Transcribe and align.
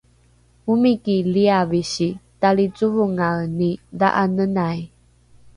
omiki 0.71 1.15
liavisi 1.33 2.07
talicovongaeni 2.41 3.69
dha’anenai 3.99 4.81